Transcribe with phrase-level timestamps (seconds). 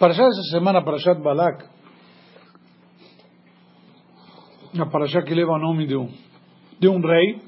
[0.00, 1.62] Parashá essa semana, Parashat Balak,
[4.80, 6.08] a Parashá que leva o nome de um,
[6.78, 7.42] de um rei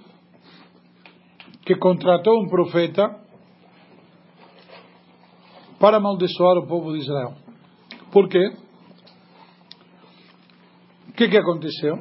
[1.64, 3.08] que contratou um profeta
[5.80, 7.36] para amaldiçoar o povo de Israel.
[8.12, 8.52] Por quê?
[11.08, 11.98] O que, que aconteceu?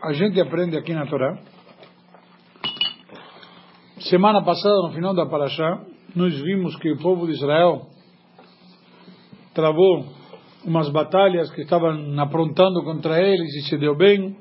[0.00, 1.36] A gente aprende aqui na Torá.
[4.08, 5.84] Semana passada, no final da Parashá,
[6.14, 7.90] nós vimos que o povo de Israel
[9.54, 10.04] travou
[10.64, 14.36] umas batalhas que estavam aprontando contra eles e se deu bem.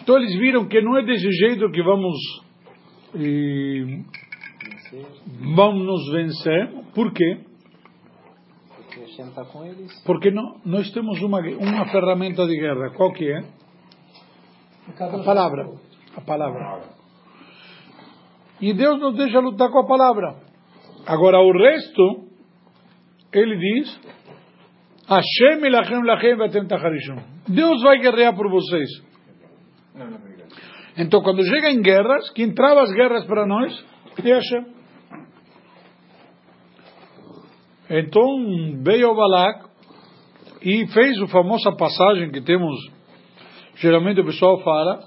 [0.00, 2.16] Então eles viram que não é desse jeito que vamos
[3.14, 4.02] e,
[5.54, 6.84] vamos nos vencer.
[6.94, 7.40] Por quê?
[10.04, 12.90] Porque não, nós temos uma, uma ferramenta de guerra.
[12.96, 13.40] Qual que é?
[15.20, 15.70] A palavra.
[16.16, 16.82] A palavra.
[18.60, 20.36] E Deus nos deixa lutar com a palavra.
[21.06, 22.31] Agora o resto,
[23.38, 24.00] ele diz,
[25.08, 27.16] Hashem elachem lachem vatem tacharishum.
[27.48, 28.88] Deus vai guerrear por vocês.
[30.96, 33.84] Então, quando chega em guerras, quem trava as guerras para nós
[34.22, 34.66] é Hashem.
[37.90, 39.66] Então, veio o Balak
[40.62, 42.74] e fez a famosa passagem que temos,
[43.76, 45.00] geralmente o pessoal fala,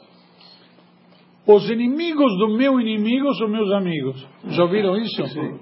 [1.47, 4.27] os inimigos do meu inimigo são meus amigos.
[4.49, 5.25] Já ouviram isso?
[5.27, 5.59] Sim.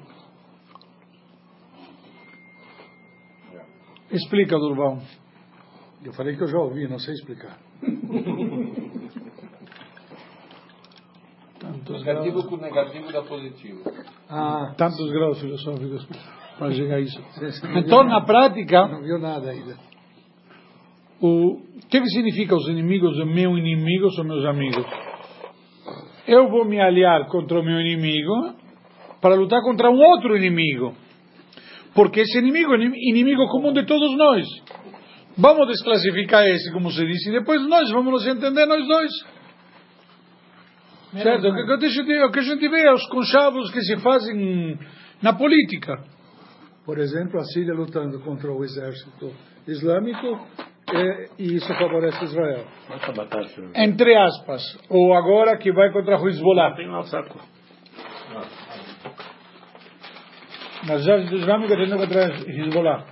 [4.13, 4.99] Explica, Durval.
[6.05, 7.57] Eu falei que eu já ouvi, não sei explicar.
[11.59, 12.45] tantos negativo graus.
[12.45, 13.81] com negativo dá positivo.
[14.29, 16.07] Ah, tantos graus filosóficos
[16.59, 17.19] para chegar a isso.
[17.75, 18.87] Então, na prática.
[18.87, 19.77] Não viu nada ainda.
[21.19, 24.85] O que, que significa os inimigos do meu inimigo são meus amigos?
[26.27, 28.53] Eu vou me aliar contra o meu inimigo
[29.21, 30.93] para lutar contra um outro inimigo.
[31.93, 34.47] Porque esse inimigo é inimigo comum de todos nós.
[35.37, 39.11] Vamos desclassificar esse, como se diz, e depois nós vamos nos entender nós dois.
[41.21, 41.47] Certo?
[41.47, 44.79] O que, a gente, o que a gente vê é os conchavos que se fazem
[45.21, 46.03] na política.
[46.85, 49.31] Por exemplo, a Síria lutando contra o exército
[49.67, 50.47] islâmico
[50.91, 52.65] é, e isso favorece Israel.
[53.75, 54.61] Entre aspas.
[54.89, 56.75] Ou agora que vai contra o Hezbollah.
[56.75, 58.62] Mas já o
[60.83, 63.05] islâmico tendo contra Hezbollah.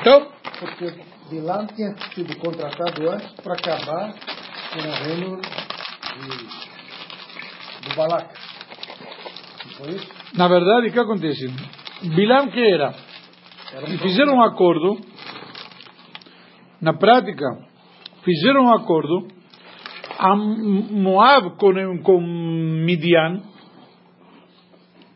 [0.00, 0.28] Então.
[0.58, 0.92] Porque
[1.30, 4.14] Bilam tinha sido contratado antes para acabar
[4.72, 6.28] com o reino de,
[7.88, 8.34] do Balak.
[9.64, 10.08] Não foi isso?
[10.34, 11.48] Na verdade, o que acontece?
[12.14, 12.94] Bilam que era?
[13.72, 14.98] era fizeram um acordo,
[16.80, 17.44] na prática,
[18.24, 19.28] fizeram um acordo,
[20.18, 23.42] a Moab com, com Midian,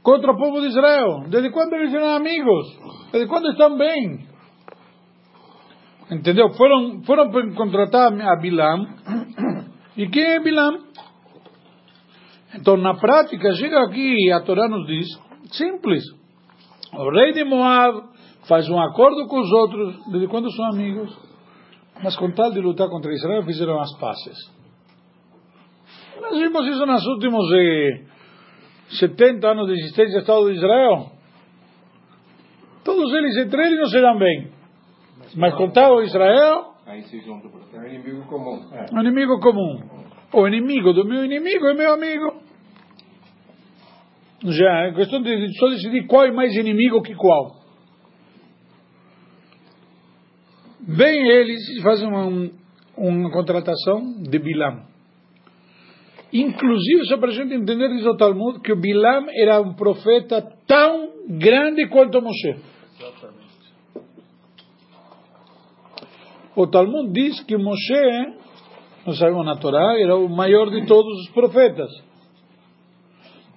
[0.03, 1.25] contra o povo de Israel.
[1.29, 2.79] Desde quando eles eram amigos?
[3.13, 4.27] Desde quando estão bem?
[6.11, 6.51] Entendeu?
[6.51, 8.87] Foram, foram contratar a Bilam.
[9.97, 10.79] E quem é Bilam?
[12.55, 15.07] Então, na prática, chega aqui a Torá nos diz,
[15.53, 16.03] simples.
[16.93, 18.03] O rei de Moab
[18.47, 21.17] faz um acordo com os outros, desde quando são amigos,
[22.03, 24.37] mas com tal de lutar contra Israel, fizeram as pazes.
[26.21, 28.12] Nós vimos isso nos últimos eh,
[28.99, 31.13] 70 anos de existência do Estado de Israel,
[32.85, 34.53] todos eles entre eles não se dão bem.
[35.37, 36.75] Mas com tal Israel.
[36.87, 38.61] Aí se junta É um inimigo comum.
[38.73, 38.87] É.
[38.95, 39.81] Um inimigo comum.
[40.33, 42.43] O inimigo do meu inimigo é meu amigo.
[44.45, 47.63] Já é questão de só decidir qual é mais inimigo que qual.
[50.81, 52.51] Vem eles e fazem uma,
[52.97, 54.92] uma contratação de Bilam.
[56.33, 60.41] Inclusive, só para a gente entender, diz o Talmud, que o Bilam era um profeta
[60.67, 62.57] tão grande quanto Moshe.
[62.99, 63.43] Exatamente.
[66.57, 68.35] O Talmud diz que Moshe,
[69.07, 71.91] nós sabemos na Torá, era o maior de todos os profetas.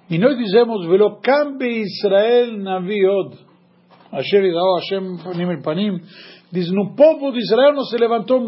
[0.10, 3.38] E nós dizemos, Velokam be Israel naviod,
[4.12, 6.02] Asher idao Hashem panim panim,
[6.52, 8.40] diz, no povo de Israel não se levantou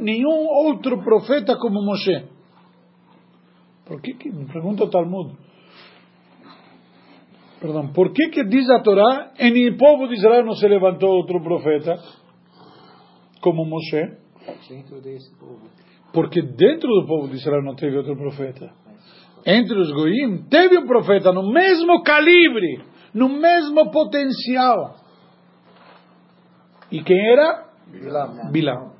[0.00, 2.31] nenhum outro profeta como Moshe.
[3.86, 5.36] Por que, que pergunta o Talmud?
[7.60, 11.40] Perdão, por que que diz a Torá, em povo de Israel não se levantou outro
[11.40, 11.96] profeta
[13.40, 14.16] como Moshe?
[14.68, 15.60] Dentro desse povo.
[16.12, 18.72] Porque dentro do povo de Israel não teve outro profeta.
[19.46, 24.96] Entre os goim teve um profeta no mesmo calibre, no mesmo potencial.
[26.90, 27.68] E quem era?
[27.86, 28.50] Bilam.
[28.50, 28.91] Bilam.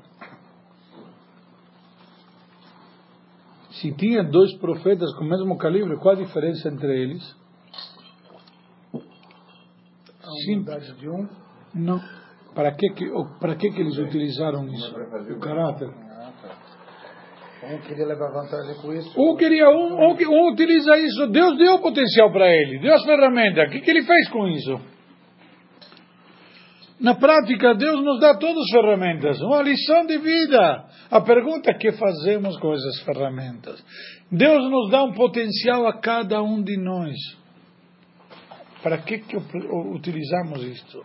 [3.83, 7.21] Se tinha dois profetas com o mesmo calibre, qual a diferença entre eles?
[10.45, 10.55] Sim.
[10.55, 11.27] unidade de um.
[11.75, 12.01] Não.
[12.55, 14.95] Para que, que, para que, que eles utilizaram isso?
[15.35, 15.89] O caráter.
[15.89, 17.73] Ah, tá.
[17.73, 19.13] Um queria levar vantagem com isso.
[19.19, 21.27] Um queria um, um, um utiliza isso.
[21.27, 23.67] Deus deu o potencial para ele, deu as ferramentas.
[23.67, 24.79] O que, que ele fez com isso?
[27.03, 30.85] Na prática, Deus nos dá todas as ferramentas, uma lição de vida.
[31.11, 33.83] A pergunta é que fazemos com essas ferramentas.
[34.31, 37.13] Deus nos dá um potencial a cada um de nós.
[38.81, 41.03] Para que, que utilizamos isto?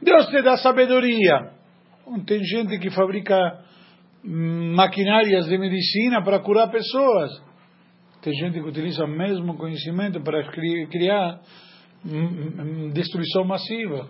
[0.00, 1.50] Deus te dá sabedoria.
[2.24, 3.64] Tem gente que fabrica
[4.24, 7.30] hum, maquinárias de medicina para curar pessoas.
[8.20, 11.40] Tem gente que utiliza o mesmo conhecimento para cri- criar
[12.92, 14.08] destruição massiva.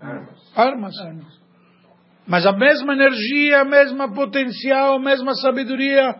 [0.00, 0.52] Armas.
[0.54, 1.00] Armas.
[1.00, 1.40] Armas.
[2.26, 6.14] Mas a mesma energia, a mesma potencial, a mesma sabedoria,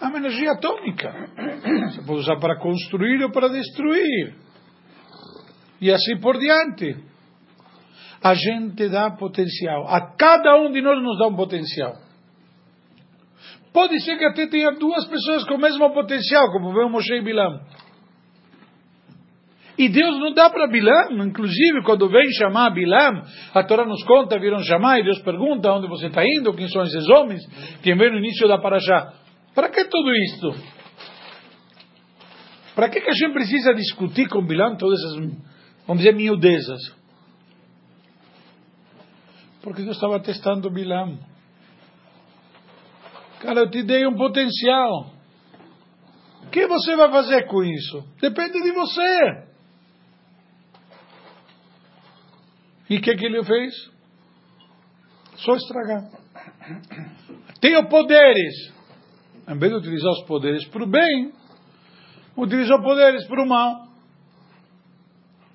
[0.00, 1.12] é uma energia atômica.
[1.90, 4.34] Você pode usar para construir ou para destruir.
[5.80, 6.96] E assim por diante.
[8.20, 9.86] A gente dá potencial.
[9.86, 11.94] A cada um de nós nos dá um potencial.
[13.72, 17.14] Pode ser que até tenha duas pessoas com o mesmo potencial, como vê o Moshe
[17.14, 17.60] e Bilam.
[19.82, 24.38] E Deus não dá para Bilam, inclusive quando vem chamar Bilam, a Torá nos conta,
[24.38, 27.44] viram chamar e Deus pergunta onde você está indo, quem são esses homens,
[27.82, 29.12] quem vem no início da Parashá.
[29.52, 30.54] Para que tudo isto?
[32.76, 35.16] Para que, que a gente precisa discutir com Bilam todas essas,
[35.84, 36.80] vamos dizer, miudezas?
[39.62, 41.18] Porque Deus estava testando Bilam.
[43.40, 45.10] Cara, eu te dei um potencial.
[46.46, 48.04] O que você vai fazer com isso?
[48.20, 49.51] Depende de você.
[52.92, 53.90] E o que, que ele fez?
[55.36, 56.10] Só estragar.
[57.58, 58.70] Tenho poderes.
[59.48, 61.32] Em vez de utilizar os poderes para o bem,
[62.36, 63.88] utilizou poderes para o mal.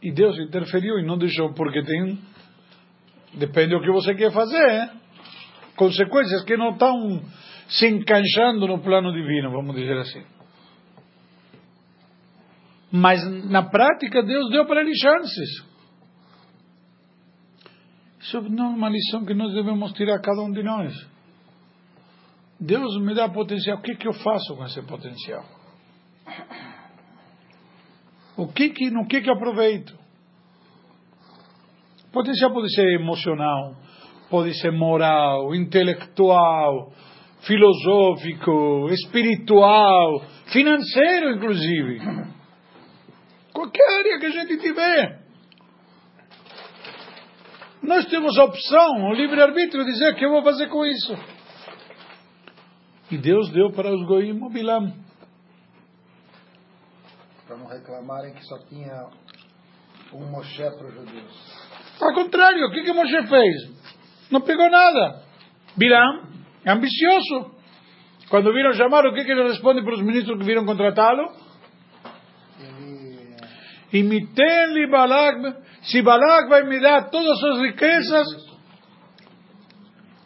[0.02, 2.20] E Deus interferiu e não deixou, porque tem.
[3.36, 4.90] Depende do que você quer fazer.
[5.76, 7.22] Consequências que não estão
[7.70, 10.24] se encaixando no plano divino, vamos dizer assim.
[12.92, 15.77] Mas na prática Deus deu para ele chances.
[18.28, 20.94] Isso é uma lição que nós devemos tirar cada um de nós.
[22.60, 25.46] Deus me dá potencial, o que, que eu faço com esse potencial?
[28.36, 29.98] O que que, no que que eu aproveito?
[32.12, 33.78] Potencial pode ser emocional,
[34.30, 36.92] pode ser moral, intelectual,
[37.44, 40.22] filosófico, espiritual,
[40.52, 42.00] financeiro, inclusive.
[43.54, 45.27] Qualquer área que a gente tiver.
[47.82, 51.18] Nós temos a opção, o livre-arbítrio, dizer o que eu vou fazer com isso.
[53.12, 54.94] E Deus deu para os goim o Bilam.
[57.48, 59.08] Para não reclamarem que só tinha
[60.14, 61.68] um Moshe para os judeus.
[62.02, 63.78] Ao contrário, o que, que Moshe fez?
[64.30, 65.24] Não pegou nada.
[65.76, 66.28] Bilam
[66.66, 67.56] é ambicioso.
[68.30, 71.32] Quando viram chamar, o que, que ele responde para os ministros que viram contratá-lo?
[73.94, 78.28] E me tem Balak, se Balak vai me dar todas as suas riquezas.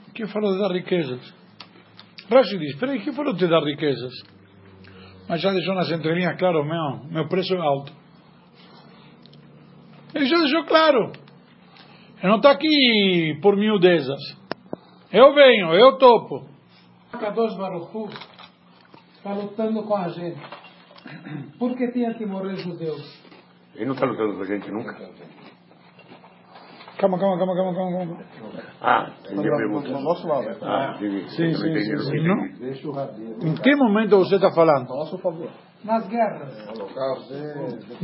[0.08, 1.34] O que falou de dar riquezas?
[2.30, 4.12] Rashi diz, peraí, que falou de dar riquezas?
[5.30, 7.94] Mas já deixou nas entrelinhas claro, meu, meu preço é alto.
[10.15, 11.12] Ele já deixou claro.
[12.24, 14.20] Eu não estou aqui por miudezas.
[15.12, 16.50] Eu venho, eu topo.
[17.12, 18.10] Kadosh Baruch Hu
[19.15, 20.41] está lutando com a gente.
[21.60, 23.22] Por que tinha que morrer judeus?
[23.75, 24.98] Ele não está lutando com a gente nunca.
[27.01, 27.98] Calma, calma, calma, calma, calma.
[27.98, 28.17] calma.
[28.79, 29.89] Ah, entendi a pergunta.
[29.89, 30.55] no nosso lado.
[30.62, 31.27] Ah, entendi.
[31.31, 32.27] Sim, sim, sim, sim.
[32.27, 32.60] Não?
[32.60, 33.38] Deixa o rabino.
[33.43, 34.88] Em que momento você está falando?
[34.88, 35.50] Nosso favor.
[35.84, 36.67] Nas guerras.
[36.70, 37.34] Holocausto.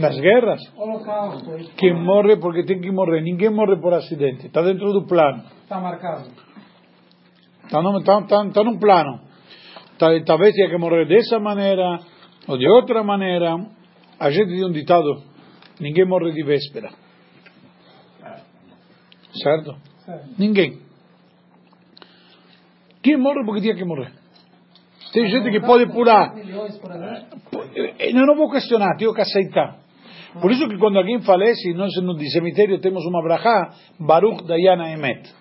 [0.01, 0.59] Nas guerras?
[0.75, 1.75] Holocausto.
[1.77, 3.21] Quem morre porque tem que morrer.
[3.21, 4.47] Ninguém morre por acidente.
[4.47, 5.43] Está dentro do plano.
[5.61, 6.29] Está marcado.
[7.65, 9.19] Está no, tá, tá, tá num plano.
[9.99, 11.99] Tá, talvez tenha que morrer dessa maneira
[12.47, 13.57] ou de outra maneira.
[14.19, 15.21] A gente tem um ditado:
[15.79, 16.89] ninguém morre de véspera.
[19.41, 19.75] Certo?
[20.05, 20.29] Certo.
[20.37, 20.79] Ninguém.
[23.01, 24.11] Quem morre porque tinha que morrer?
[25.13, 26.35] Tem gente que pode pular.
[26.35, 27.39] Milhões, por exemplo.
[27.99, 29.79] Eu não vou questionar, tenho que aceitar.
[30.41, 35.33] Por isso que quando alguém falece, nós no cemitério temos uma brachá, Baruch Dayana Emet.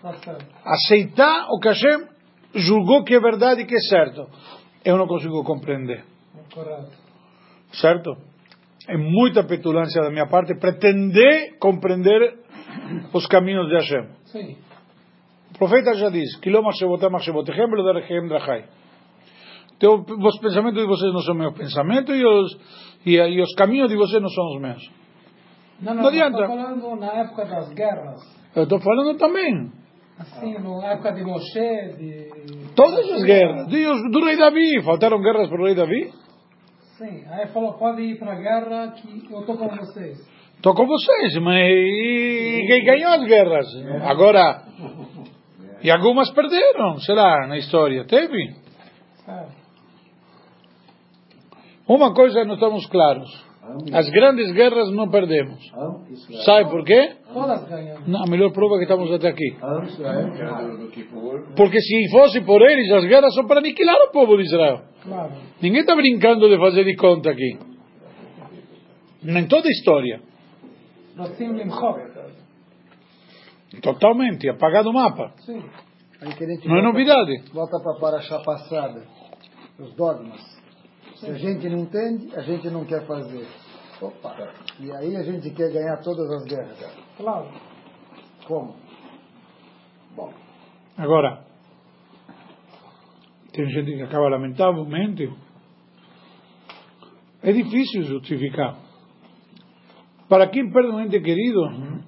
[0.65, 2.07] Aceitar o que Hashem
[2.55, 4.27] julgou que é verdade e que é certo.
[4.85, 6.05] Eu não consigo compreender.
[7.73, 8.17] Certo?
[8.89, 12.46] É muita petulância da minha parte pretender compreender
[13.13, 14.09] os caminhos de Hashem.
[14.27, 14.57] Sim.
[15.55, 16.29] O profeta já diz.
[19.77, 22.59] Então, os pensamentos de vocês não são meus pensamentos e os,
[23.05, 24.91] e, e os caminhos de vocês não são os meus.
[25.81, 26.41] Não, Não não, adianta.
[26.41, 28.21] estou falando na época das guerras.
[28.55, 29.71] Eu estou falando também.
[30.19, 32.75] Assim, na época de Moshe, de...
[32.75, 33.67] Todas as guerras.
[33.69, 34.83] Deus, do rei Davi.
[34.83, 36.11] Faltaram guerras para o rei Davi?
[36.97, 40.17] Sim, aí falou, pode ir para a guerra que eu estou com vocês.
[40.57, 43.67] Estou com vocês, mas e quem ganhou as guerras?
[44.05, 44.63] Agora,
[45.83, 48.05] e algumas perderam, será, na história?
[48.05, 48.55] Teve?
[51.87, 53.47] Uma coisa nós estamos claros.
[53.93, 55.59] As grandes guerras não perdemos.
[56.45, 57.17] Sabe por quê?
[58.07, 59.57] Não, a melhor prova é que estamos até aqui.
[61.57, 64.83] Porque se fosse por eles, as guerras são para aniquilar o povo de Israel.
[65.61, 67.59] Ninguém está brincando de fazer de conta aqui.
[69.23, 70.21] Nem toda a história.
[71.18, 71.98] רוצים למחוק.
[73.82, 75.32] Totalmente, apagado o mapa.
[75.46, 75.64] Sim.
[76.22, 77.34] Aí que a gente Não é volta- novidade.
[77.54, 79.02] Volta para a paraxá passada,
[79.80, 80.42] os dogmas.
[81.16, 83.48] Se a gente não entende, a gente não quer fazer.
[84.02, 84.36] Opa!
[84.80, 86.80] E aí a gente quer ganhar todas as guerras.
[87.18, 87.48] Claro.
[88.48, 88.76] Como?
[90.98, 91.44] Agora,
[93.54, 95.32] tem gente que acaba lamentavelmente.
[97.42, 98.78] É difícil justificar.
[100.29, 101.61] Para quem perde um ente querido,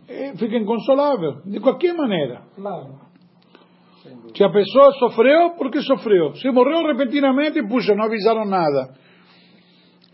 [0.09, 2.43] eh, fica inconsolável, de qualquer maneira.
[2.57, 2.99] Claro.
[4.35, 6.35] Se a pessoa sofreu, porque sofreu.
[6.35, 8.95] Se morreu repentinamente, puxa, não avisaram nada.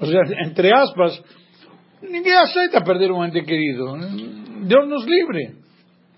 [0.01, 1.23] Ou seja, entre aspas,
[2.03, 3.85] ninguém aceita perder um ente querido.
[4.67, 5.57] Deus nos livre.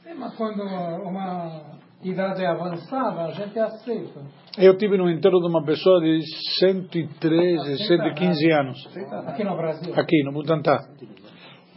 [0.02, 4.21] Sim, mas quando uma idade é avançada, a gente aceita.
[4.59, 6.21] Eu tive no enterro de uma pessoa de
[6.61, 8.88] 113, 115 anos,
[9.26, 9.93] Aqui no Brasil.
[9.95, 10.78] aqui no Butantá.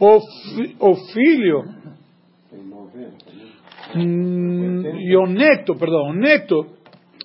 [0.00, 1.62] O, fi- o filho
[3.94, 6.66] hum, e o neto, perdão, o neto,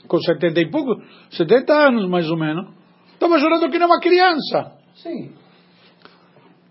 [0.08, 1.02] com 70 e pouco,
[1.32, 2.68] 70 anos mais ou menos,
[3.14, 4.74] estava chorando que nem uma criança.
[4.96, 5.32] Sim.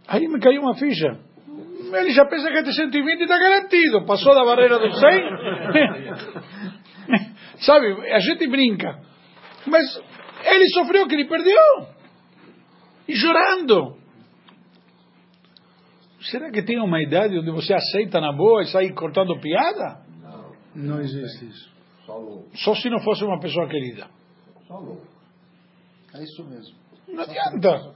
[0.06, 1.18] Aí me caiu uma ficha.
[1.92, 4.04] Ele já pensa que é de 120 está garantido.
[4.04, 5.08] Passou da barreira dos 100.
[7.64, 8.99] Sabe, a gente brinca.
[9.66, 9.84] Mas
[10.44, 11.87] ele sofreu que ele perdeu.
[13.08, 13.96] E chorando.
[16.30, 20.00] Será que tem uma idade onde você aceita na boa e sai cortando piada?
[20.74, 21.72] Não existe isso.
[22.54, 24.06] Só se não fosse uma pessoa querida.
[26.14, 26.76] É isso mesmo.
[27.08, 27.92] Não adianta.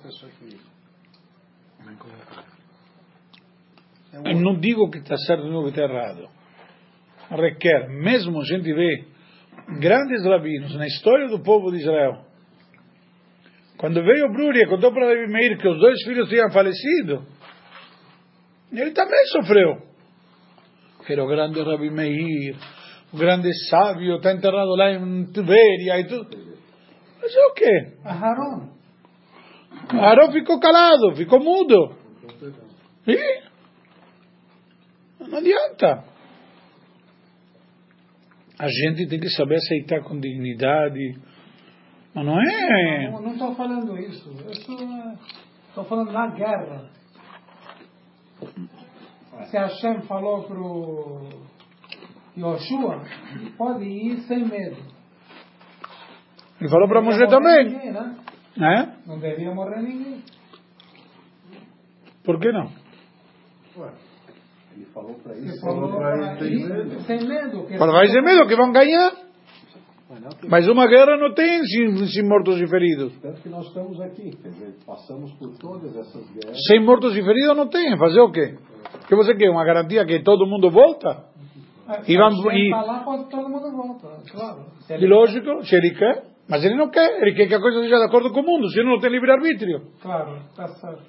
[4.10, 6.28] Que- Eu não digo que está certo, não que está errado.
[7.30, 9.04] Requer, mesmo a gente vê
[9.80, 12.24] grandes rabinos na história do povo de Israel.
[13.76, 17.24] Quando veio Brúria e contou para Davi Meir que os dois filhos tinham falecido,
[18.72, 19.88] ele também sofreu.
[21.08, 22.56] Era o grande Rabi Meir,
[23.12, 26.36] o grande sábio, está enterrado lá em Tiberia e tudo.
[27.20, 27.92] Mas é o quê?
[28.04, 28.78] Aharon.
[29.90, 31.96] Aarón ficou calado, ficou mudo.
[33.06, 33.42] E
[35.26, 36.04] não adianta.
[38.58, 41.16] A gente tem que saber aceitar com dignidade.
[42.14, 43.10] Mas não é.
[43.10, 44.30] Não estou falando isso.
[45.68, 46.90] Estou falando na guerra.
[49.46, 51.28] Se Hashem falou para o
[52.36, 53.02] Yoshua,
[53.56, 54.76] pode ir sem medo.
[56.60, 57.64] Ele falou para Moshe também.
[57.64, 58.16] Ninguém, né?
[58.56, 58.96] Né?
[59.06, 60.22] Não devia morrer ninguém.
[62.24, 62.68] Por que não?
[64.74, 67.66] Ele falou para Ele falou para ir sem medo.
[67.78, 69.28] Para vai ser medo que vão ganhar.
[70.48, 73.12] Mas uma guerra não tem sem, sem mortos e feridos.
[73.20, 76.56] Tanto que nós estamos aqui, quer dizer, passamos por todas essas guerras.
[76.66, 77.96] Sem mortos e feridos não tem.
[77.98, 78.56] Fazer o quê?
[79.06, 79.50] Que você quer?
[79.50, 81.24] Uma garantia que todo mundo volta?
[82.06, 84.08] E vamos- e- falar, pode todo mundo volta.
[84.30, 84.66] Claro.
[84.90, 86.24] E lógico, se ele quer.
[86.48, 87.20] Mas ele não quer.
[87.22, 88.68] Ele quer que a coisa seja de acordo com o mundo.
[88.70, 89.82] Senão não tem livre-arbítrio.
[90.00, 91.02] Claro, está certo.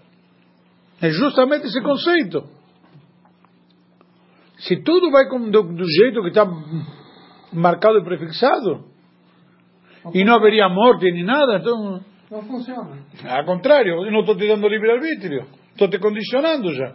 [1.02, 2.44] É justamente esse conceito.
[4.58, 6.46] Se tudo vai como do, do jeito que está
[7.54, 8.86] marcado e prefixado,
[10.14, 12.98] e não haveria morte nem nada, então, Não funciona.
[13.26, 15.46] ao contrário, eu não estou te dando livre-arbítrio.
[15.72, 16.94] Estou te condicionando já.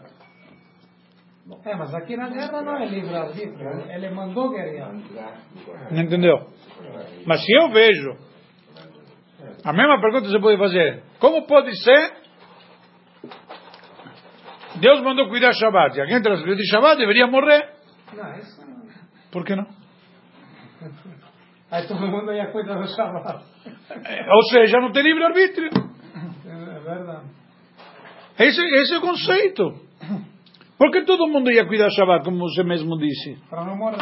[1.65, 3.91] É, mas aqui na guerra não é livre-arbítrio.
[3.91, 4.95] Ele mandou guerrear.
[5.91, 6.49] Não entendeu?
[7.27, 8.17] Mas se eu vejo,
[9.63, 12.13] a mesma pergunta você pode fazer: como pode ser?
[14.77, 15.97] Deus mandou cuidar Shabbat.
[15.97, 17.75] E alguém transgredir Shabbat deveria morrer.
[18.15, 18.89] Não, isso não.
[19.31, 19.67] Por que não?
[21.71, 23.45] Aí todo mundo ia cuidar do Shabbat.
[23.91, 25.71] É, Ou seja, não tem livre-arbítrio.
[26.47, 27.27] É verdade.
[28.39, 29.85] Esse, esse é o conceito.
[30.85, 33.39] Por que todo mundo ia cuidar Shabbat, como você mesmo disse?
[33.49, 33.97] Para não morrer.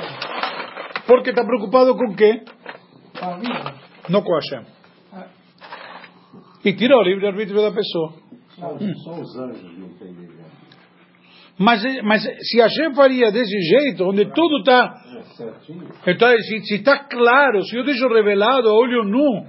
[1.07, 2.43] Porque está preocupado com o quê?
[3.13, 3.75] Para a vida.
[4.09, 4.67] Não com Hashem.
[6.65, 8.15] E tira o livre-arbítrio da pessoa.
[8.49, 10.27] Só, só os anjos não entendem.
[10.27, 10.45] né?
[11.57, 14.93] Mas, mas se a gente faria desse jeito, onde tudo está
[15.39, 16.11] É.
[16.11, 19.47] Então, se está claro, se eu deixo revelado a olho nu,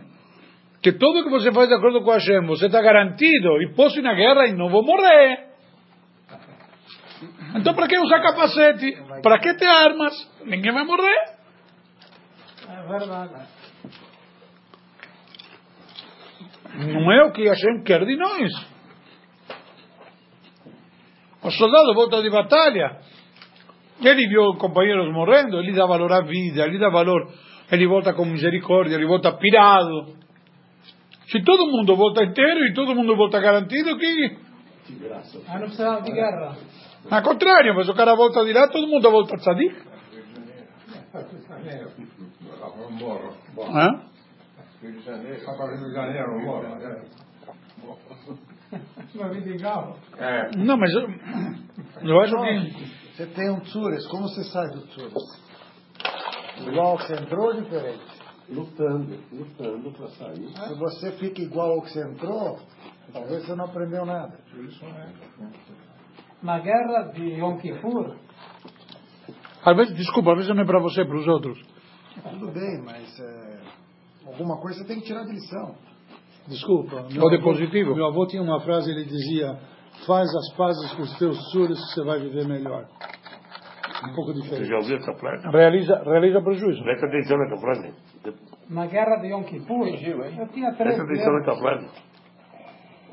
[0.83, 4.03] que tudo que você faz de acordo com Hashem, você está garantido, e posso ir
[4.03, 5.52] na guerra e não vou morrer.
[7.55, 8.97] Então, para que usar capacete?
[9.21, 10.13] Para que ter armas?
[10.45, 11.33] Ninguém vai morrer.
[12.67, 13.47] É verdade.
[16.75, 18.51] Não é o que Hashem quer de nós.
[21.43, 22.97] O soldado volta de batalha.
[24.01, 27.31] Ele viu companheiros morrendo, ele dá valor à vida, ele dá valor,
[27.71, 30.15] ele volta com misericórdia, ele volta pirado.
[31.27, 34.37] Se todo mundo volta inteiro e todo mundo volta garantido, que.
[34.91, 35.39] Graça.
[35.47, 36.57] Aí não precisava de guerra.
[37.09, 39.75] Ao contrário, mas o cara volta de lá, todo mundo volta tzadik.
[42.91, 43.33] Moro.
[43.57, 44.01] Hã?
[44.81, 45.39] Rio de Janeiro.
[45.39, 46.67] Rio de Janeiro, moro.
[49.15, 49.95] Vai vir de carro.
[50.17, 50.57] É.
[50.57, 51.07] Não, mas eu,
[52.01, 53.03] eu acho que.
[53.13, 55.43] Você tem um tsures, como você sai do tsures?
[56.67, 58.01] Igual que você entrou ou diferente?
[58.49, 60.49] Lutando, lutando para sair.
[60.49, 62.59] Se você fica igual ao que você entrou,
[63.11, 64.37] talvez você não aprendeu nada.
[66.41, 68.15] Na guerra de Yom Kippur,
[69.65, 71.57] Às vezes, desculpa, às vezes não é para você, é para os outros.
[72.29, 73.59] Tudo bem, mas é,
[74.27, 75.75] alguma coisa você tem que tirar de lição.
[76.47, 77.07] Desculpa.
[77.21, 77.95] Ou de positivo.
[77.95, 79.57] Meu avô tinha uma frase, ele dizia,
[80.05, 81.57] faz as pazes com os teus que
[81.95, 82.85] você vai viver melhor.
[84.05, 84.67] Um pouco Você diferente.
[84.67, 85.47] já ouviu essa frase?
[85.47, 86.83] Realiza, realiza prejuízo.
[86.83, 87.93] Presta atenção nessa frase.
[88.69, 91.87] na guerra de Yom Kippur, eu tinha três Presta atenção nessa frase.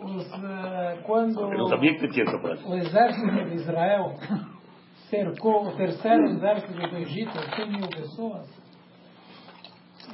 [0.03, 2.67] Os, eh, quando Eu não sabia que tinha essa frase.
[2.67, 4.15] o exército de Israel
[5.11, 8.49] cercou o terceiro exército do Egito, 100 mil pessoas,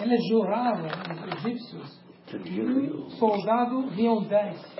[0.00, 2.02] eles juravam, os egípcios,
[2.42, 4.76] dizia um soldado viam 10.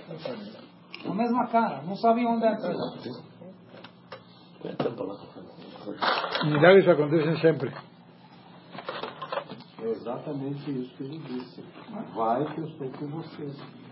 [1.07, 2.57] A mesma cara, não sabiam onde era.
[6.45, 7.73] Milagres acontecem sempre.
[9.83, 11.63] É exatamente isso que ele disse.
[12.15, 13.86] Vai que eu estou com vocês.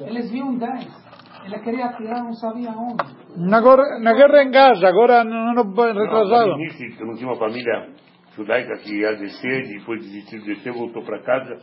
[0.00, 1.02] Eles viam 10.
[1.44, 3.04] Ele queria atirar, não sabia onde.
[3.36, 6.50] Na, guerra- na guerra em Gaza, agora no ano Não, retrasado.
[6.52, 7.88] no início, eu não tinha uma família
[8.36, 11.58] judaica que ia descer, depois desistiu de descer, voltou para casa,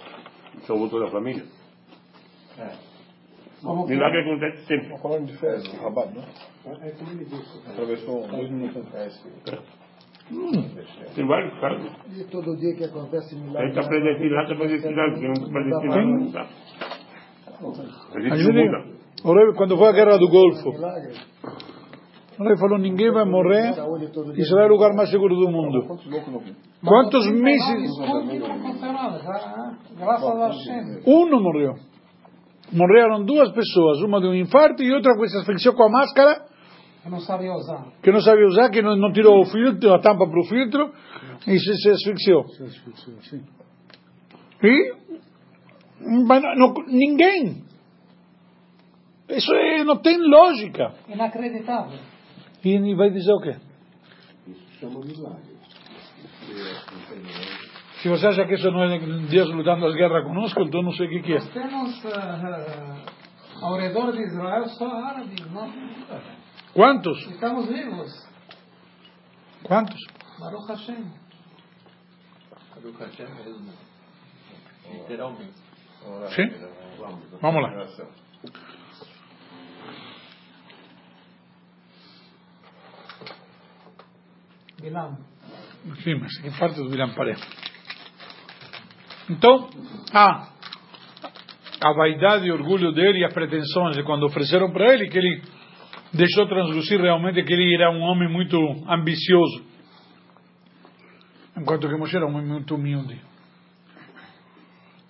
[0.61, 1.43] então voltou da família.
[3.61, 4.97] Como que- Milagre acontece sempre.
[5.01, 6.25] Falando de férias, rabado, né?
[6.81, 7.69] É como ele disse.
[7.69, 9.23] Atravessou dois minutos atrás.
[11.15, 11.91] Tem vários casos.
[12.15, 13.69] E todo dia que acontece A gente milagre.
[13.69, 16.47] está predestinado, está predestinado, porque não está predestinado, não.
[17.61, 18.85] A A gente não gente, muda.
[19.23, 20.69] o Rebbe, quando foi a guerra do Golfo,
[22.39, 23.71] o Rebbe falou: ninguém vai morrer.
[24.37, 25.85] Israel é o lugar mais seguro do mundo.
[26.85, 27.91] Quantos mísseis?
[31.03, 31.09] que.
[31.09, 31.73] Um não morreu.
[32.71, 36.45] Morreram duas pessoas, uma de um infarto e outra que se asfixiou com a máscara,
[37.03, 37.87] Eu não sabia usar.
[38.03, 40.91] que não sabia usar, que não, não tirou o filtro, a tampa para o filtro,
[41.47, 42.45] e se, se asfixiou.
[43.23, 43.41] Sim.
[44.63, 44.93] E
[46.01, 47.63] mas não- não- ninguém.
[49.29, 50.93] Isso é- não tem lógica.
[51.07, 51.99] Inacreditável.
[52.63, 53.55] E, vai dizer o quê?
[54.47, 55.49] Isso chama milagre.
[58.01, 58.97] Se você acha que isso não é
[59.29, 61.39] Deus lutando as guerras conosco, então não sei o que, que é.
[61.39, 63.03] Nós temos eh,
[63.61, 65.39] ao redor de Israel só árabes.
[65.51, 65.71] Nós
[66.73, 67.19] Quantos?
[67.27, 68.27] estamos vivos.
[69.63, 69.99] Quantos?
[70.39, 71.05] Baruch Hashem.
[74.91, 75.68] Literalmente.
[76.35, 76.49] Sim?
[77.41, 77.87] Vamos lá.
[84.81, 85.17] Bilam.
[86.03, 87.35] Sim, mas que parte do Bilam Paré.
[89.29, 89.69] Então,
[90.13, 90.49] ah,
[91.81, 95.41] a vaidade e orgulho dele e as pretensões de quando ofereceram para ele, que ele
[96.13, 98.57] deixou translucir realmente que ele era um homem muito
[98.87, 99.65] ambicioso.
[101.57, 103.19] Enquanto que Moshe era um homem muito humilde.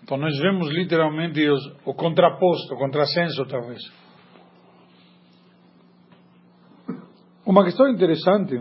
[0.09, 3.79] Então nós vemos literalmente os, o contraposto, o contrassenso talvez.
[7.45, 8.59] Uma questão interessante,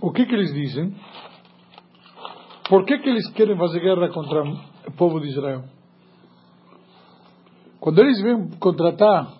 [0.00, 0.96] o que que eles dizem?
[2.68, 5.62] Por que que eles querem fazer guerra contra o povo de Israel?
[7.78, 9.32] Quando eles vêm contratar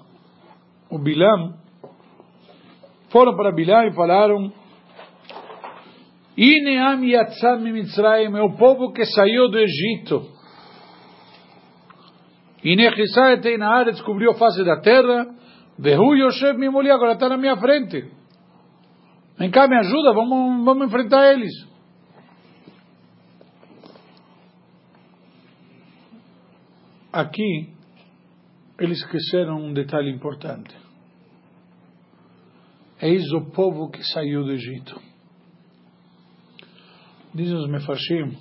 [0.88, 1.58] o Bilam,
[3.10, 4.52] foram para Bilam e falaram
[6.38, 10.30] Ineam Yatzam Mitzrayim é o povo que saiu do Egito.
[12.62, 15.34] Inechisá Eteinahar descobriu a face da terra.
[15.76, 18.08] Vehu Yosef Mimoli agora está na minha frente.
[19.36, 21.52] Vem cá, me ajuda, vamos, vamos enfrentar eles.
[27.12, 27.72] Aqui,
[28.78, 30.72] eles esqueceram um detalhe importante.
[33.02, 35.07] Eis o povo que saiu do Egito.
[37.38, 38.36] Dizem os Mefarshim,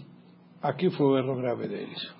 [0.59, 2.15] aqui foi o erro grave deles.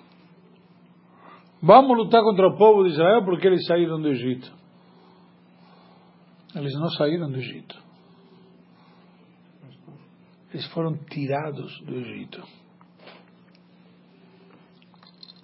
[1.60, 4.48] Vamos lutar contra o povo de Israel porque eles saíram do Egito.
[6.54, 7.76] Eles não saíram do Egito.
[10.54, 12.44] Eles foram tirados do Egito.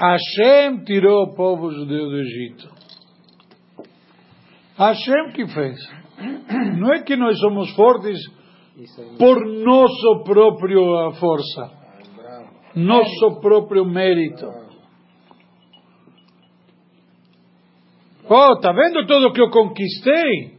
[0.01, 2.71] Hashem tirou o povo judeu do Egito.
[4.79, 5.77] Hashem que fez.
[6.79, 8.21] Não é que nós somos fortes
[9.19, 11.71] por nosso próprio força,
[12.75, 14.47] nosso próprio mérito.
[18.29, 20.59] Oh, tá vendo tudo que eu conquistei?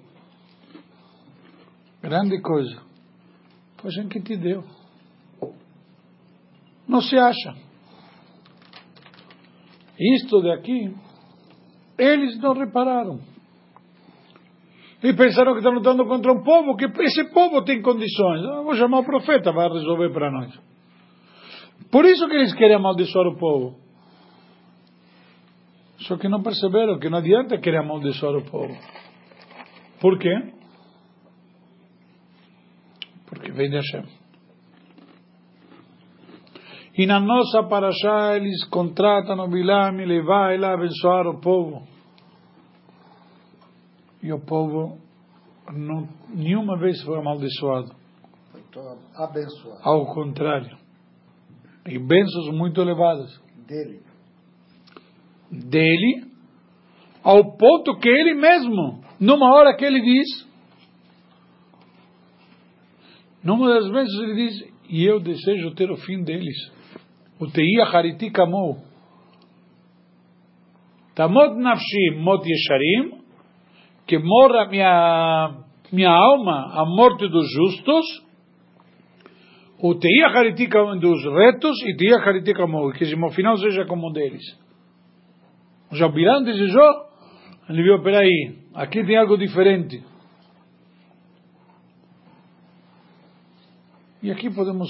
[2.01, 2.82] Grande coisa.
[3.78, 4.63] Foi gente que te deu.
[6.88, 7.56] Não se acha.
[9.99, 10.95] Isto daqui,
[11.97, 13.19] eles não repararam.
[15.06, 18.41] E pensaram que estão lutando contra um povo, que esse povo tem condições.
[18.41, 20.60] Eu vou chamar o profeta, vai resolver para nós.
[21.91, 23.76] Por isso que eles querem amaldiçoar o povo.
[26.00, 28.76] Só que não perceberam que não adianta querer amaldiçoar o povo.
[30.02, 30.34] Por quê?
[33.28, 34.06] Porque vem de Hashem.
[36.98, 41.94] E na nossa paraxá eles contratam o Bilam e ele vai lá abençoar o povo.
[44.21, 44.99] E o povo
[45.71, 47.95] não, nenhuma vez foi amaldiçoado.
[48.51, 49.80] Foi todo abençoado.
[49.84, 50.78] Ao contrário.
[51.88, 53.39] E bênçãos muito elevadas.
[53.67, 54.01] Dele.
[55.51, 56.25] Dele,
[57.23, 60.47] ao ponto que ele mesmo, numa hora que ele diz,
[63.43, 66.56] numa das vezes ele diz, e eu desejo ter o fim deles.
[67.39, 68.84] O teia hariti kamo.
[71.15, 73.25] Tamot nafshi mot yesharim,
[74.08, 78.06] que morra minha, minha alma a morte dos justos,
[79.80, 84.44] o teia hariti dos retos e teia hariti kamo, que no final seja como deles.
[85.91, 87.06] Já o Bilam desejou,
[87.70, 90.04] ele viu, peraí, aqui tem algo diferente.
[94.22, 94.89] E aqui podemos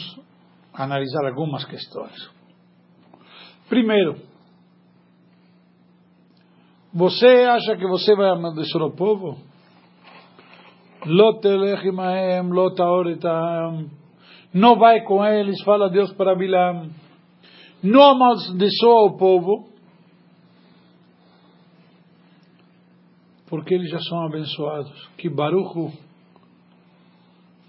[0.73, 2.31] analisar algumas questões.
[3.67, 4.15] Primeiro,
[6.97, 9.37] você acha que você vai amaldiçoar o povo?
[14.53, 16.89] Não vai com eles, fala Deus para Bilam.
[17.83, 19.67] Não amaldiçoa o povo.
[23.49, 25.09] Porque eles já são abençoados.
[25.17, 25.91] Que baruchu.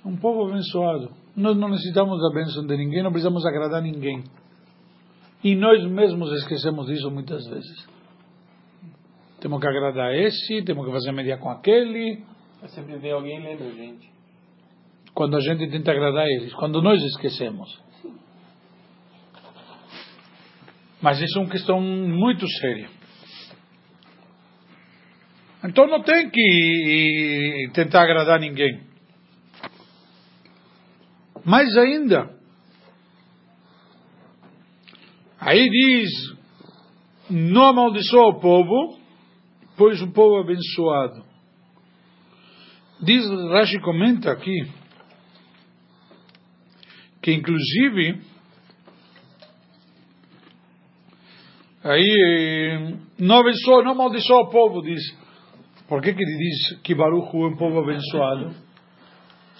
[0.04, 1.10] Um povo abençoado.
[1.34, 4.22] Nós não necessitamos da bênção de ninguém, não precisamos agradar ninguém.
[5.42, 7.95] E nós mesmos esquecemos disso muitas vezes.
[9.46, 12.20] Temos que agradar esse, temos que fazer média com aquele.
[12.66, 14.10] Sempre vem alguém lembra a gente.
[15.14, 17.80] Quando a gente tenta agradar eles, quando nós esquecemos.
[21.00, 22.90] Mas isso é uma questão muito séria.
[25.62, 28.80] Então não tem que tentar agradar ninguém.
[31.44, 32.36] Mais ainda,
[35.38, 36.10] aí diz,
[37.30, 39.05] não amaldiçoa o povo,
[39.76, 41.22] pois o povo abençoado.
[43.00, 44.66] Diz, Rashi comenta aqui,
[47.22, 48.20] que inclusive,
[51.84, 55.02] aí, não abençoa, não amaldiçoa o povo, diz.
[55.88, 58.54] Por que, que ele diz que Baruch é um povo abençoado?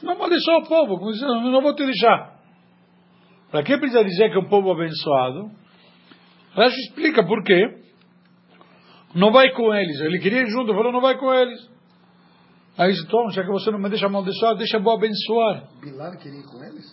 [0.03, 2.37] Não amaldiçoa o povo, como diz, não vou te deixar.
[3.51, 5.51] Para que precisa dizer que é um povo abençoado?
[6.55, 7.86] Rashi explica por quê.
[9.17, 9.99] Não vai com eles.
[10.01, 11.59] Ele queria ir junto, falou, não vai com eles.
[12.77, 15.71] Aí disse, Tom, já que você não me deixa amaldiçoar, deixa eu abençoar.
[15.81, 16.85] Bilal queria ir com eles?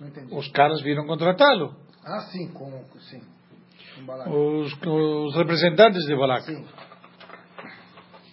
[0.00, 0.34] Não entendi.
[0.34, 1.76] Os caras viram contratá-lo.
[2.02, 3.20] Ah, sim, com, sim.
[4.06, 4.60] Com.
[4.62, 6.46] Os, os representantes de Balak.
[6.46, 6.64] Sim.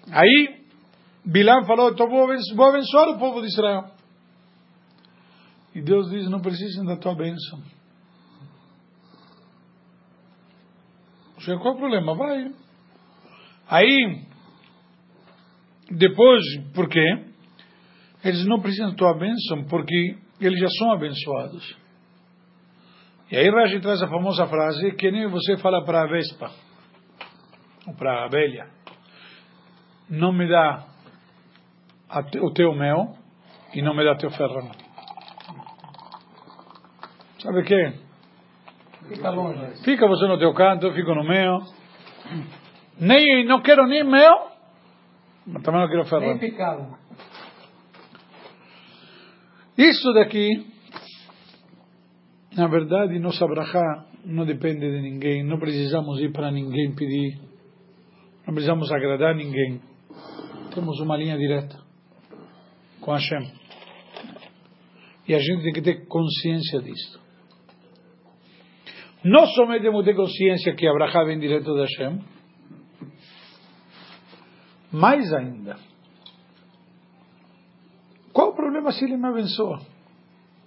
[0.09, 0.65] Aí,
[1.25, 3.91] Bilam falou, então vou abençoar, vou abençoar o povo de Israel.
[5.75, 7.61] E Deus diz, não precisam da tua bênção.
[11.43, 12.15] Qual é o problema?
[12.15, 12.66] Vai.
[13.69, 14.21] Aí,
[15.91, 17.25] depois, por quê?
[18.23, 21.77] Eles não precisam da tua bênção porque eles já são abençoados.
[23.31, 26.49] E aí Rashi traz a famosa frase que nem você fala para a Vespa,
[27.85, 28.69] ou para a abelha.
[30.09, 30.85] Não me dá
[32.31, 33.17] te- o teu mel
[33.73, 34.71] e não me dá teu ferrão.
[37.39, 37.93] Sabe o quê?
[39.09, 39.83] Fica longe.
[39.83, 41.59] Fica você no teu canto, eu fico no meu.
[42.99, 44.51] Nem, não quero nem mel,
[45.45, 46.39] mas também não quero Nem ferro.
[46.39, 46.97] picado.
[49.77, 50.65] Isso daqui,
[52.55, 57.39] na verdade, nossa brachá não depende de ninguém, não precisamos ir para ninguém pedir,
[58.45, 59.79] não precisamos agradar ninguém.
[60.73, 61.77] Temos uma linha direta
[63.01, 63.51] com Hashem.
[65.27, 67.19] E a gente tem que ter consciência disso.
[69.23, 72.19] Não somente temos que ter consciência que a brachá vem direto de Hashem,
[74.91, 75.77] mais ainda,
[78.33, 79.79] qual o problema se ele me abençoa?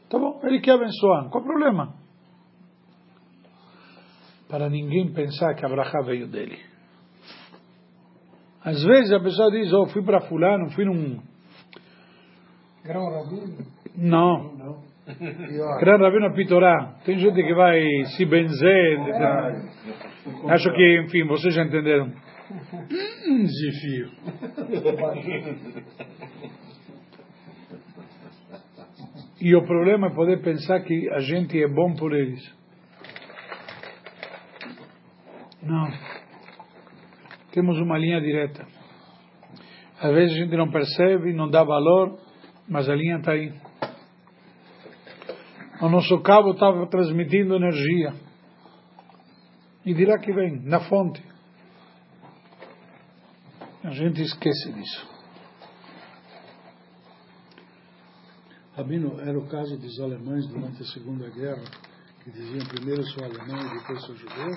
[0.09, 1.94] Tá bom, ele quer abençoar, qual o problema?
[4.48, 6.59] Para ninguém pensar que a brachá veio dele.
[8.62, 11.20] Às vezes a pessoa diz, oh, fui para fulano, fui num...
[12.85, 13.64] Grão rabino.
[13.96, 14.83] Não.
[15.80, 16.96] Gran Rabino Pitorá.
[17.04, 17.80] Tem gente que vai
[18.16, 18.98] se benzer.
[20.48, 22.12] Acho que, enfim, vocês já entenderam.
[23.31, 24.11] Hum, Zifio.
[29.40, 32.43] E o problema é poder pensar que a gente é bom por eles.
[35.62, 35.93] Não.
[37.53, 38.66] Temos uma linha direta.
[40.01, 42.19] Às vezes a gente não percebe, não dá valor,
[42.69, 43.53] mas a linha está aí.
[45.81, 48.12] O nosso cabo estava transmitindo energia.
[49.87, 51.23] E dirá que vem, na fonte.
[53.90, 55.05] A gente esquece disso.
[58.76, 61.64] Rabino, era o caso dos alemães durante a Segunda Guerra,
[62.22, 64.53] que diziam primeiro sou alemão e depois sou judeu.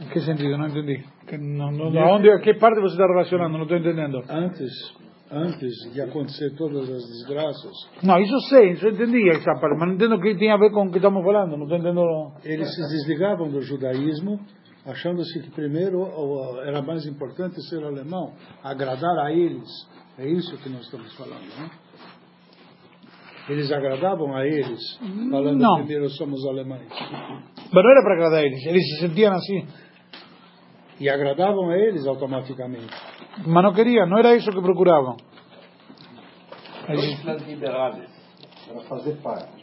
[0.00, 0.58] Em que sentido?
[0.58, 1.04] Não entendi.
[1.38, 3.58] Não, não, aonde, a que parte você está relacionando?
[3.58, 4.20] Não estou entendendo.
[4.28, 4.72] Antes,
[5.30, 9.86] antes de acontecer todas as desgraças, Não, isso sei, isso eu entendi essa parte, mas
[9.86, 11.56] não entendo o que tem a ver com o que estamos falando.
[11.56, 12.32] Não estou entendendo.
[12.42, 14.40] eles se desligavam do judaísmo,
[14.86, 16.06] achando-se que primeiro
[16.64, 19.68] era mais importante ser alemão, agradar a eles.
[20.18, 21.70] É isso que nós estamos falando, né?
[23.48, 24.80] Eles agradavam a eles,
[25.30, 25.76] falando Não.
[25.78, 26.88] primeiro somos alemães.
[26.88, 29.66] Mas não era para agradar eles, eles se sentiam assim.
[31.00, 32.94] E agradavam a eles automaticamente.
[33.44, 35.16] Mas não queriam, não era isso que procuravam.
[36.88, 38.10] Eles- liberais.
[38.68, 39.62] Para fazer parte.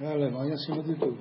[0.00, 1.18] É a Alemanha acima de tudo.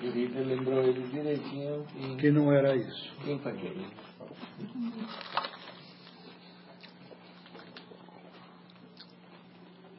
[0.00, 3.12] E o Hitler lembrou ele direitinho em Que não era isso.
[3.24, 3.90] quem tá querendo.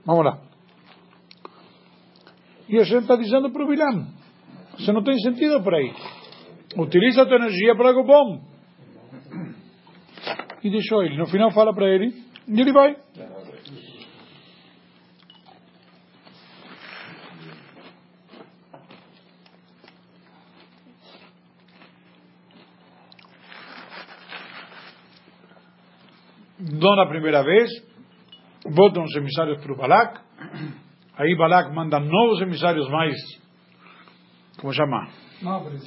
[0.06, 0.40] Vamos lá.
[2.68, 4.08] E a gente está dizendo para o Bilam:
[4.78, 5.94] você não tem sentido por aí.
[6.78, 8.42] Utiliza a tua energia para algo bom.
[10.64, 11.18] E deixou ele.
[11.18, 12.14] No final fala para ele
[12.48, 12.96] e ele vai.
[26.80, 27.70] Não na primeira vez,
[28.74, 30.22] botam os emissários para o Balak.
[31.18, 33.16] Aí Balak manda novos emissários mais,
[34.60, 35.10] como chama?
[35.42, 35.84] Nobres.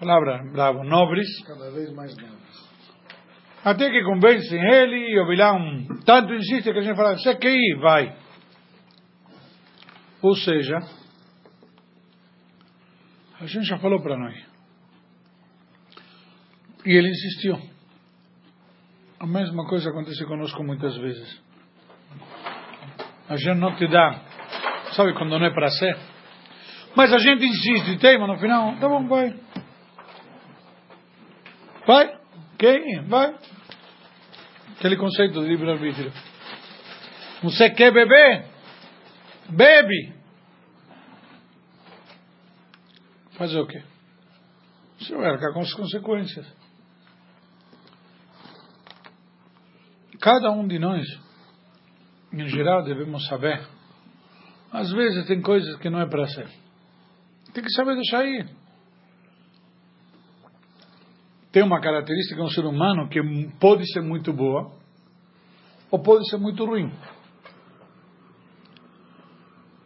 [0.00, 1.28] Palavra, bravo, nobres.
[1.46, 2.44] Cada vez mais novos.
[3.62, 7.54] Até que convencem ele e o Bilam tanto insiste que a gente fala, você quer
[7.54, 7.78] ir?
[7.80, 8.16] Vai.
[10.20, 10.78] Ou seja,
[13.40, 14.34] a gente já falou para nós.
[16.84, 17.73] E ele insistiu.
[19.20, 21.42] A mesma coisa acontece conosco muitas vezes.
[23.28, 24.20] A gente não te dá,
[24.92, 25.96] sabe quando não é para ser?
[26.94, 29.34] Mas a gente insiste teima no final, tá bom, vai.
[31.86, 32.18] Vai.
[32.58, 33.02] Quem?
[33.08, 33.34] Vai.
[34.76, 36.12] Aquele conceito de livre-arbítrio.
[37.42, 38.46] Você quer beber?
[39.50, 40.14] Bebe.
[43.32, 43.82] Fazer o quê?
[44.98, 46.46] Você vai arcar com as consequências.
[50.24, 51.06] Cada um de nós,
[52.32, 53.62] em geral, devemos saber.
[54.72, 56.48] Às vezes tem coisas que não é para ser.
[57.52, 58.48] Tem que saber deixar ir.
[61.52, 63.20] Tem uma característica no ser humano que
[63.60, 64.72] pode ser muito boa
[65.90, 66.90] ou pode ser muito ruim.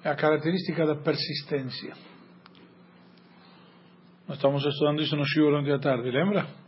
[0.04, 1.94] É a característica da persistência.
[4.28, 6.67] Nós estamos estudando isso no Shiur ontem à tarde, lembra?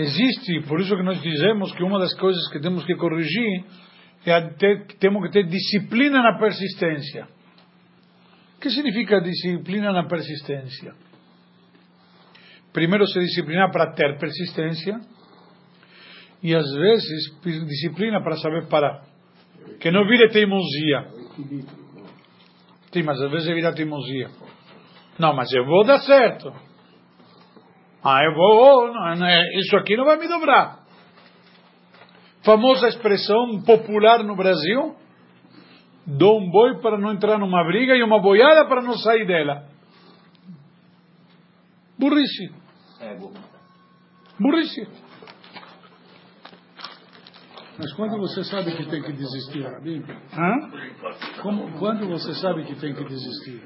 [0.00, 3.64] Existe, por isso que nós dizemos que uma das coisas que temos que corrigir
[4.24, 7.28] é ter, temos que ter disciplina na persistência.
[8.56, 10.94] O que significa disciplina na persistência?
[12.72, 15.00] Primeiro se disciplinar para ter persistência
[16.42, 19.02] e às vezes disciplina para saber parar.
[19.80, 21.08] Que não vire teimosia.
[22.92, 24.30] Sim, mas às vezes vira teimosia.
[25.18, 26.69] Não, mas eu vou dar certo.
[28.02, 30.80] Ah, eu vou, não, é- isso aqui não vai me dobrar.
[32.44, 34.96] Famosa expressão popular no Brasil:
[36.06, 39.64] dou um boi para não entrar numa briga e uma boiada para não sair dela.
[41.98, 42.50] Burrice.
[43.00, 43.32] Ego.
[44.38, 44.88] Burrice.
[47.78, 51.42] Mas quando você sabe que tem que desistir, Hã?
[51.42, 53.62] como, quando você sabe que tem que desistir?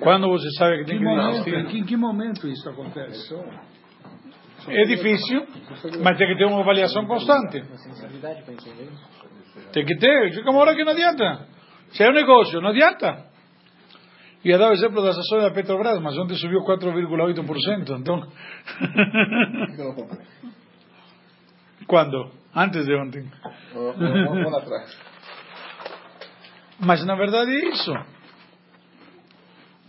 [0.00, 3.34] Quando você sabe que tem Que momento, em que, momento isso acontece?
[4.68, 5.46] É difícil,
[6.02, 7.62] mas tem que ter uma avaliação constante.
[9.72, 10.32] Tem que ter.
[10.32, 11.46] Chega uma hora que não adianta.
[11.90, 13.26] Se é um negócio, não adianta.
[14.44, 18.00] Ia dar o exemplo das ações da Petrobras, mas ontem subiu 4,8%.
[18.00, 18.22] Então.
[21.86, 22.30] Quando?
[22.54, 23.30] Antes de ontem.
[26.80, 27.92] Mas na verdade é isso.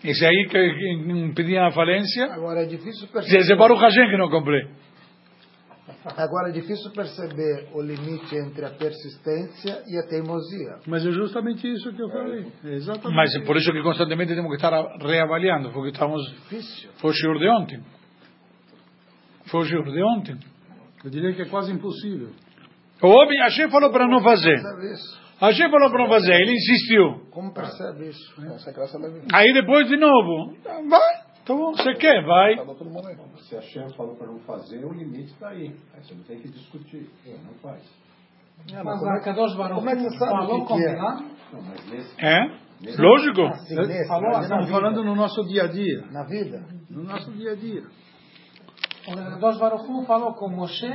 [0.03, 3.37] Esse aí que, que pedia a falência, Agora é difícil perceber.
[3.37, 4.67] esse Baruch Hashem que não comprei.
[6.17, 10.79] Agora é difícil perceber o limite entre a persistência e a teimosia.
[10.85, 12.45] Mas é justamente isso que eu falei.
[12.65, 16.21] É exatamente Mas é por isso que constantemente temos que estar reavaliando, porque estamos.
[16.31, 16.89] Difícil.
[16.97, 17.83] Foi o shiur de ontem.
[19.45, 20.37] Foi o shiur de ontem.
[21.03, 22.29] Eu diria que é quase impossível.
[23.01, 24.55] O homem, a Hashem falou para não fazer.
[24.55, 24.75] A
[25.39, 27.25] Hashem falou para não fazer, ele insistiu.
[27.31, 28.59] Como percebe isso?
[28.59, 29.21] Sem graça leve.
[29.33, 30.53] Aí depois de novo,
[30.89, 31.13] vai,
[31.45, 32.55] tá bom, você quer, vai.
[33.49, 35.75] Se a Shem falou para não fazer, o limite está aí.
[35.93, 37.09] Aí você não tem que discutir.
[37.25, 37.81] Não faz.
[38.71, 40.67] É, Mas como é a Kadosh Baruch como é que você sabe falou o que
[40.67, 40.93] com que é?
[40.93, 42.63] Bilam, Não, mas nesse, É?
[42.97, 43.41] Lógico.
[43.47, 44.77] assim, nesse, falou na Estamos vida?
[44.79, 46.05] falando no nosso dia a dia.
[46.11, 46.63] Na vida?
[46.89, 47.81] No nosso dia a dia.
[49.07, 50.87] o Kadosh Baruch falou com Moshe,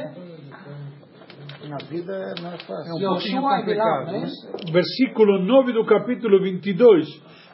[1.66, 2.94] Na vida é mais É fácil.
[2.94, 4.26] um pouquinho e complicado, não é né?
[4.26, 4.72] isso?
[4.72, 7.06] Versículo 9 do capítulo 22.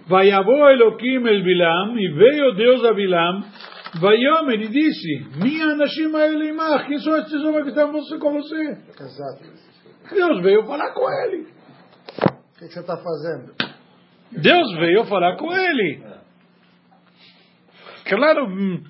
[0.07, 3.43] Vaiavó Elohim el Bilam, e veio Deus a Bilam,
[3.99, 8.63] Vaiomer e disse, Minha Anashim Elimach, quem são estes homens que estão você- com você?
[9.01, 9.45] Exato.
[10.15, 11.47] Deus veio falar com ele.
[11.47, 13.55] O que que você está fazendo?
[14.33, 16.03] Deus veio falar com ele.
[18.05, 18.47] Claro.
[18.49, 18.83] hum.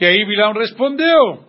[0.00, 1.47] E aí Bilam respondeu.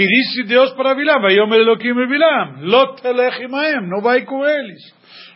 [0.00, 4.42] E disse Deus para Bilam, Vaiomer Elohim el Bilam, Lot telech imaem, não vai com
[4.42, 4.80] eles.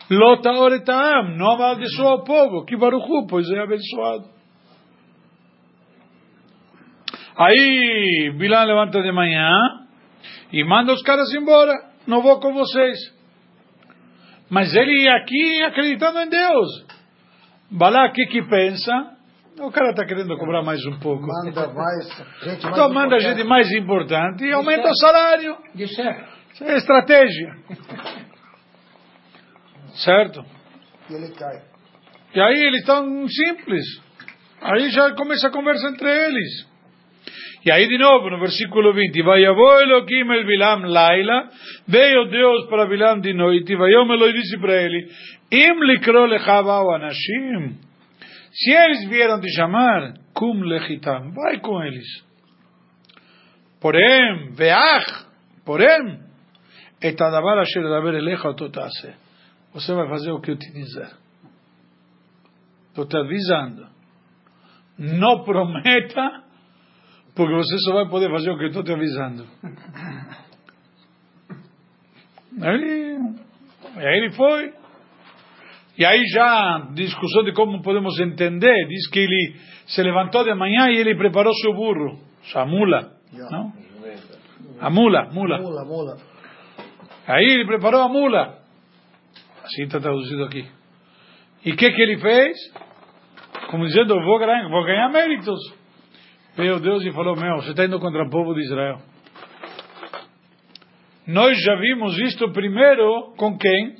[0.09, 4.27] Lot aoretaam, não amaldiçoa o povo, que Baruchu, pois é abençoado.
[7.37, 9.51] Aí Bilam levanta de manhã
[10.51, 11.73] e manda os caras embora.
[12.07, 12.97] Não vou com vocês.
[14.49, 16.87] Mas ele aqui acreditando em Deus.
[17.69, 19.14] Balá, o que que pensa?
[19.59, 21.25] O cara está querendo cobrar mais um pouco.
[21.27, 22.05] Manda mais
[22.43, 23.23] gente mais Então manda importante.
[23.37, 25.55] gente mais importante e aumenta o salário.
[25.73, 26.23] de chefe.
[26.53, 27.55] Isso é estratégia.
[30.03, 30.43] Certo?
[31.09, 31.61] E ele cai.
[32.33, 33.83] E aí eles estão simples.
[34.61, 36.67] Aí já começa a conversa entre eles.
[37.65, 41.49] E aí de novo, no versículo 20, Vaiavó Elohim el Bilam Laila,
[41.87, 45.07] veio Deus para Bilam de noite, e Vaiom Eloi disse para ele,
[45.51, 47.79] Im likro lechava o anashim,
[48.55, 52.07] se eles vieram te chamar, kum lechitam, vai com eles.
[53.81, 55.27] Porém, veach,
[55.65, 56.19] porém,
[57.01, 59.13] et adavar asher daber elecha ototase.
[59.73, 61.11] Você vai fazer o que eu te dizer.
[62.87, 63.87] Estou te avisando.
[64.97, 66.43] Não prometa,
[67.35, 69.45] porque você só vai poder fazer o que eu estou te avisando.
[72.61, 73.17] Aí,
[73.97, 74.73] aí ele foi.
[75.97, 79.55] E aí já, discussão de como podemos entender, diz que ele
[79.87, 83.13] se levantou de manhã e ele preparou seu burro, sua mula,
[83.49, 83.71] não?
[84.79, 85.57] A mula, mula.
[85.57, 86.17] Mula, mula.
[87.27, 88.59] Aí ele preparou a mula.
[89.63, 90.65] Assim está traduzido aqui.
[91.63, 92.57] E o que, que ele fez?
[93.71, 95.59] Como dizendo, vou ganhar, vou ganhar méritos.
[96.55, 98.99] Veio Deus e falou, meu, você está indo contra o povo de Israel.
[101.27, 103.95] Nós já vimos isto primeiro com quem?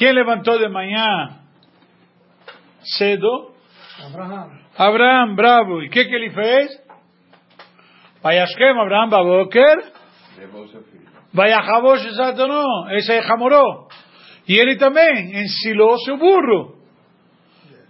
[0.00, 1.28] Quem levantou de manhã
[2.96, 3.52] cedo?
[4.02, 4.50] Abraham.
[4.78, 5.82] Abraão, bravo.
[5.82, 6.70] E o que, que ele fez?
[8.22, 9.92] Vayashkem Abraão Baboker.
[10.38, 11.06] levou seu filho.
[11.34, 13.88] Vayahavosh Satanon, esse é Hamoró.
[14.48, 16.78] E ele também ensilou seu burro.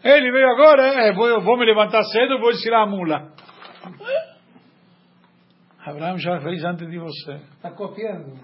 [0.02, 3.32] Ele veio agora, é, vou, vou me levantar cedo, vou ensinar a mula.
[5.86, 7.34] Abraão já fez antes de você.
[7.54, 8.36] Está copiando.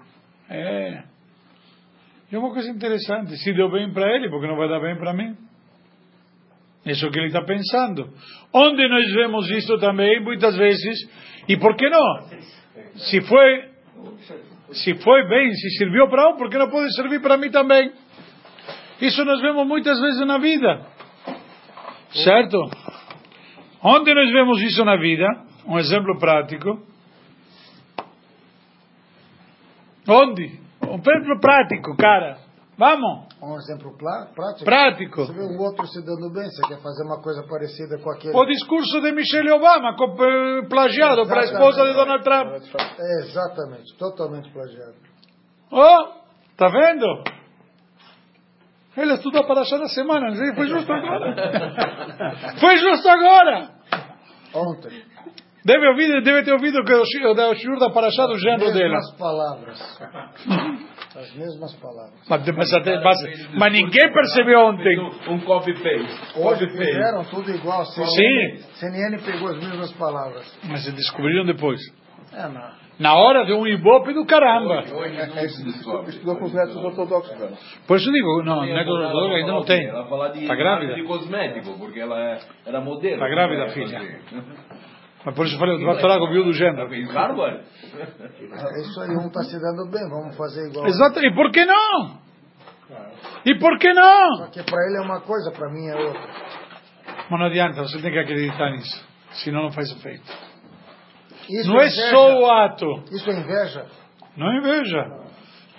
[0.49, 1.16] É.
[2.31, 5.13] E uma coisa interessante, se deu bem para ele, porque não vai dar bem para
[5.13, 5.35] mim?
[6.85, 8.13] Isso é que ele está pensando.
[8.53, 11.09] Onde nós vemos isso também, muitas vezes,
[11.47, 12.27] e por que não?
[12.95, 13.69] Se foi,
[14.71, 17.91] se foi bem, se serviu para um, por que não pode servir para mim também?
[19.01, 20.85] Isso nós vemos muitas vezes na vida.
[22.11, 22.57] Certo?
[23.83, 25.25] Onde nós vemos isso na vida?
[25.65, 26.81] Um exemplo prático.
[30.07, 30.66] Onde?
[30.89, 32.37] Um exemplo prático, cara.
[32.77, 33.25] Vamos.
[33.41, 34.63] Um exemplo prático.
[34.63, 35.25] Prático.
[35.25, 38.37] Você vê um outro se dando bem, você quer fazer uma coisa parecida com aquele.
[38.37, 42.53] O discurso de Michelle Obama, eh, plagiado para a esposa de Donald Trump.
[42.53, 44.93] É, exatamente, totalmente plagiado.
[45.71, 46.07] Oh,
[46.55, 47.23] tá vendo?
[48.95, 51.35] Ele estudou para achar da semana, foi justo agora.
[52.59, 53.69] Foi justo agora.
[54.55, 55.03] Ontem.
[55.67, 58.93] Deve, ouvir, deve ter ouvido que o shiur da Parashá do gênero As dela.
[58.93, 59.99] mesmas palavras.
[61.17, 62.13] As mesmas palavras.
[62.29, 62.71] Mas, mas,
[63.03, 64.97] mas- mas ninguém percebeu ontem.
[65.27, 66.39] Um copy-paste.
[66.39, 67.83] Hoje fizeram tudo igual.
[67.85, 68.57] CNN, Sim.
[68.75, 70.57] CNN pegou as mesmas palavras.
[70.69, 71.81] Mas se descobriram depois.
[72.33, 72.87] É, não.
[72.99, 74.83] Na hora de um ibope do caramba.
[74.83, 77.51] É, estudou, estudou com os métodos ortodoxos, cara.
[77.87, 78.95] Por isso eu digo, não, negro
[79.33, 79.85] ainda não tem.
[79.87, 80.95] Ela fala de Tá grávida?
[80.95, 83.19] de cosmético, porque ela é- era modelo.
[83.19, 84.19] Tá grávida, filha?
[85.25, 86.93] Mas por isso eu falei, o Dvatorá viu do gênero.
[86.93, 86.99] É
[88.81, 90.87] isso aí, um está se dando bem, vamos fazer igual.
[90.87, 92.19] Exato, e por que não?
[93.45, 94.35] E por que não?
[94.37, 96.21] Só que para ele é uma coisa, para mim é outra.
[97.29, 99.05] Mas não adianta, você tem que acreditar nisso.
[99.43, 100.23] Senão não faz efeito.
[101.49, 102.09] Isso Não é inveja.
[102.09, 102.85] só o ato.
[103.11, 103.85] Isso é inveja?
[104.35, 105.27] Não é inveja.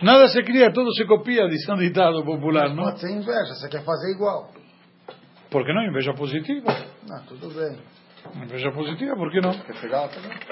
[0.00, 2.84] Nada se cria, tudo se copia, diz um ditado popular, não?
[2.84, 4.50] Pode ser inveja, você quer fazer igual.
[5.50, 5.82] Por que não?
[5.84, 6.70] Inveja positiva.
[7.10, 7.78] Ah, tudo bem.
[8.34, 9.52] Inveja positiva, por que não?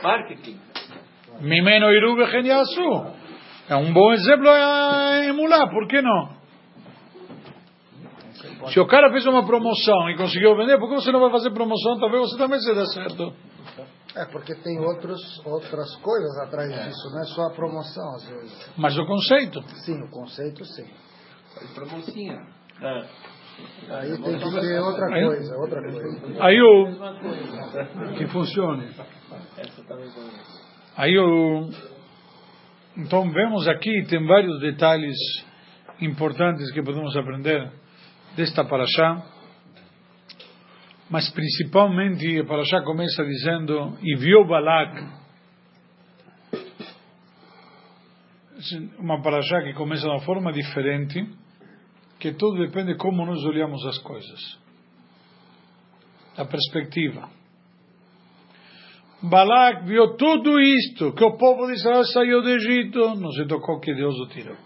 [0.02, 0.60] Marketing.
[1.40, 3.14] Mimeno Iruve Geniasu.
[3.68, 6.36] É um bom exemplo a emular, por que não?
[8.68, 11.50] Se o cara fez uma promoção e conseguiu vender, por que você não vai fazer
[11.50, 11.98] promoção?
[11.98, 13.32] Talvez você também se dê certo.
[14.14, 18.72] É, porque tem outros, outras coisas atrás disso, não é só a promoção, às vezes.
[18.76, 19.62] Mas o conceito.
[19.84, 20.88] Sim, o conceito sim.
[21.54, 22.46] Faz pra mocinha.
[23.88, 26.44] Aí tem que ter outra Aí- coisa, outra coisa.
[26.44, 28.14] Aí o.
[28.16, 28.88] Que funcione.
[30.96, 31.70] Aí o.
[32.96, 35.16] Então vemos aqui, tem vários detalhes
[36.00, 37.70] importantes que podemos aprender
[38.36, 39.22] desta paraxá.
[41.08, 45.16] Mas principalmente a paraxá começa dizendo: E viu Balak.
[48.98, 51.24] Uma paraxá que começa de uma forma diferente,
[52.18, 54.66] que tudo depende de como nós olhamos as coisas
[56.36, 57.28] a perspectiva.
[59.22, 63.80] Balak viu tudo isto, que o povo de Israel saiu do Egito, não se tocou
[63.80, 64.56] que Deus o tirou.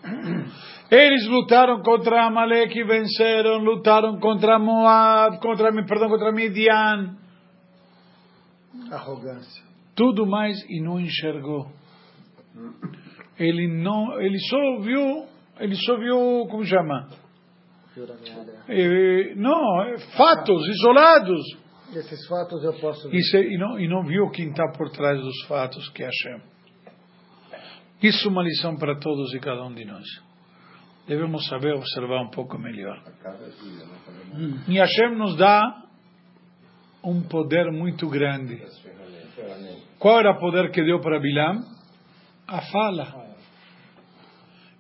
[0.91, 7.17] Eles lutaram contra Amaleque e venceram, lutaram contra Moab, contra, perdão, contra Midian,
[8.91, 9.63] Arrogância.
[9.95, 11.71] tudo mais e não enxergou.
[13.39, 15.27] Ele não, ele só viu,
[15.61, 17.09] ele só viu, como chama?
[18.69, 21.41] Eh, não, fatos isolados.
[21.95, 23.17] Esses fatos eu posso ver.
[23.19, 26.07] E, se- e não, e não viu quem está por trás dos fatos, que é
[26.07, 26.41] Hashem.
[28.03, 30.05] Isso é uma lição para todos e cada um de nós.
[31.09, 33.03] Devemos saber observar um pouco melhor.
[34.69, 35.83] E Hashem nos dá
[37.05, 38.57] um poder muito grande.
[39.99, 41.63] Qual era o poder que deu para Bilam?
[42.47, 43.35] A fala.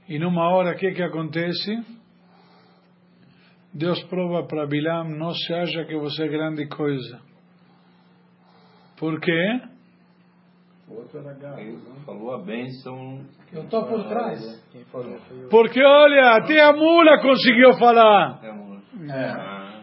[0.08, 1.99] E numa hora, o que, que acontece?
[3.72, 7.20] Deus prova para Bilam, não se acha que você é grande coisa.
[8.98, 9.60] Por quê?
[12.04, 13.24] Falou a bênção.
[13.52, 14.40] Eu estou por trás.
[15.48, 18.40] Porque olha, até a mula conseguiu falar.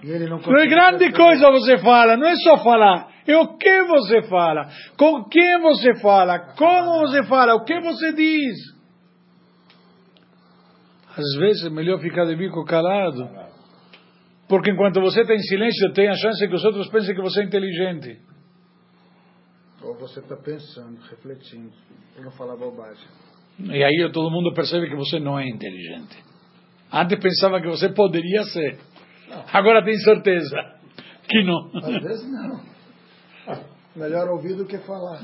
[0.04, 3.08] E ele não Não é grande coisa você fala, não é só falar.
[3.26, 4.68] É o que você fala,
[4.98, 8.78] com quem você fala, como você fala, o que você diz.
[11.18, 13.47] Às vezes é melhor ficar de bico calado.
[14.48, 17.42] Porque enquanto você está em silêncio, tem a chance que os outros pensem que você
[17.42, 18.22] é inteligente.
[19.84, 21.72] Ou você está pensando, refletindo,
[22.14, 23.08] para não falar bobagem.
[23.60, 26.24] E aí todo mundo percebe que você não é inteligente.
[26.92, 28.80] Antes pensava que você poderia ser.
[29.52, 30.56] Agora tem certeza
[31.28, 31.72] que não.
[31.76, 32.62] Às vezes não.
[33.96, 35.22] Melhor ouvir do que falar.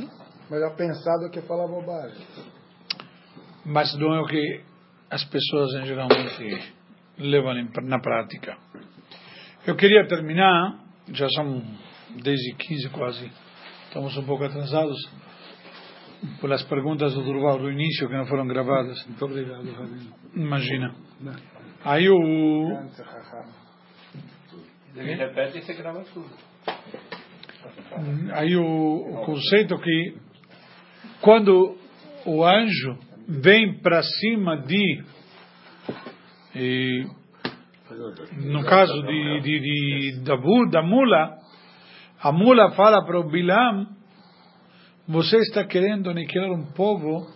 [0.50, 2.26] Melhor pensar do que falar bobagem.
[3.66, 4.62] Mas não é o que
[5.10, 6.74] as pessoas em geralmente
[7.18, 7.54] levam
[7.84, 8.58] na prática.
[9.66, 10.78] Eu queria terminar,
[11.14, 11.64] já são
[12.22, 13.32] 10 e 15 quase,
[13.86, 14.98] estamos um pouco atrasados,
[16.42, 19.06] pelas perguntas do Durval do início que não foram gravadas.
[19.08, 20.14] Muito obrigado, Rabino.
[20.36, 20.94] Imagina.
[21.86, 22.68] Aí o,
[24.98, 26.30] Ele repete e você grava tudo.
[28.34, 30.18] aí o, o conceito que
[31.22, 31.78] quando
[32.26, 32.98] o anjo
[33.30, 35.04] vem para cima de
[36.54, 37.23] eh,
[38.38, 40.36] no caso de, de, de, da,
[40.72, 41.38] da mula,
[42.20, 43.88] a mula fala para o Bilam,
[45.08, 47.28] você está querendo aniquilar um povo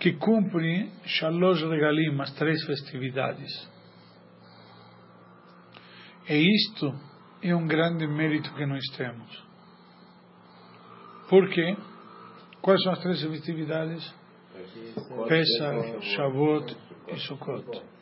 [0.00, 3.68] que cumpre Shalosh Regalim, as três festividades.
[6.28, 6.92] E isto
[7.42, 9.46] é um grande mérito que nós temos.
[11.28, 11.76] Por quê?
[12.60, 14.14] Quais são as três festividades?
[15.28, 16.76] Pesach, Shavuot
[17.08, 17.97] e Sukkot.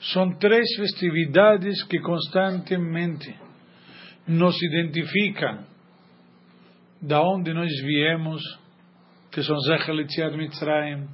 [0.00, 3.34] São três festividades que constantemente
[4.26, 5.64] nos identificam
[7.00, 8.42] da onde nós viemos,
[9.30, 11.08] que são Zechel Yetziat Mitzrayim,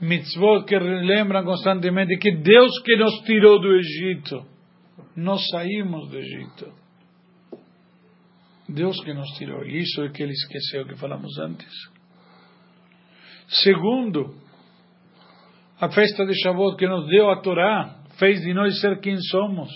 [0.00, 4.46] mitzvot que lembram constantemente que Deus que nos tirou do Egito,
[5.16, 6.72] nós saímos do Egito.
[8.68, 9.64] Deus que nos tirou.
[9.64, 11.72] Isso é que ele esqueceu que falamos antes.
[13.48, 14.34] Segundo,
[15.80, 19.68] a festa de Shavuot que nos deu a Torá, fez de nós ser quem somos.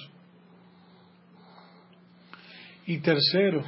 [2.87, 3.63] E terceiro,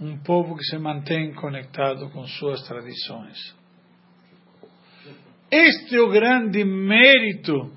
[0.00, 3.36] um povo que se mantém conectado com suas tradições.
[5.50, 7.72] Este é o grande mérito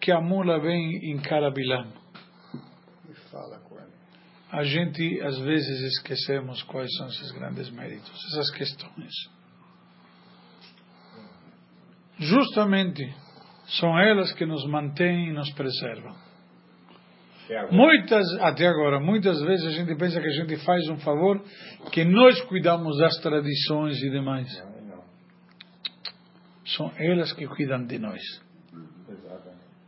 [0.00, 0.96] que a mula vem.
[1.04, 1.10] E
[3.60, 3.92] com ele.
[4.50, 9.35] A gente às vezes esquecemos quais são esses grandes méritos, essas questões.
[12.18, 13.14] Justamente
[13.78, 16.14] são elas que nos mantêm e nos preservam.
[17.70, 21.40] Muitas, até agora, muitas vezes a gente pensa que a gente faz um favor,
[21.92, 24.48] que nós cuidamos das tradições e demais.
[26.76, 28.20] São elas que cuidam de nós.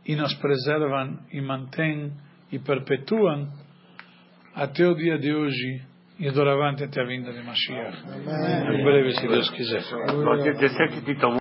[0.05, 2.13] E nos preservam e mantêm
[2.51, 3.51] e perpetuam
[4.55, 5.83] até o dia de hoje
[6.19, 7.97] e doravante até a vinda de Mashiach.
[8.07, 9.81] Em breve, se Deus quiser.